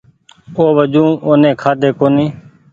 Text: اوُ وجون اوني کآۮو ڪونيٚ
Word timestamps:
اوُ 0.55 0.65
وجون 0.77 1.09
اوني 1.25 1.51
کآۮو 1.61 1.89
ڪونيٚ 1.99 2.33